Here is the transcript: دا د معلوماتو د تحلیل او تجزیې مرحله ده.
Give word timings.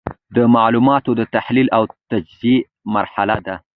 دا 0.35 0.43
د 0.45 0.51
معلوماتو 0.55 1.11
د 1.15 1.21
تحلیل 1.35 1.67
او 1.77 1.83
تجزیې 2.09 2.57
مرحله 2.95 3.37
ده. 3.47 3.55